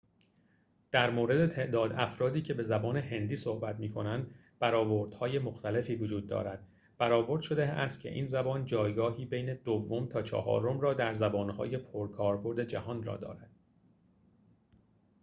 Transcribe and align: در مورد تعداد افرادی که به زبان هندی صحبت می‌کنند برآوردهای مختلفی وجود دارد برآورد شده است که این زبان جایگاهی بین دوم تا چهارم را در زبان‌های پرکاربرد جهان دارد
در 0.91 1.09
مورد 1.09 1.49
تعداد 1.49 1.91
افرادی 1.93 2.41
که 2.41 2.53
به 2.53 2.63
زبان 2.63 2.97
هندی 2.97 3.35
صحبت 3.35 3.79
می‌کنند 3.79 4.35
برآوردهای 4.59 5.39
مختلفی 5.39 5.95
وجود 5.95 6.27
دارد 6.27 6.67
برآورد 6.97 7.41
شده 7.41 7.65
است 7.67 8.01
که 8.01 8.09
این 8.11 8.25
زبان 8.25 8.65
جایگاهی 8.65 9.25
بین 9.25 9.53
دوم 9.53 10.05
تا 10.05 10.21
چهارم 10.21 10.79
را 10.79 10.93
در 10.93 11.13
زبان‌های 11.13 11.77
پرکاربرد 11.77 12.63
جهان 12.63 13.01
دارد 13.01 13.49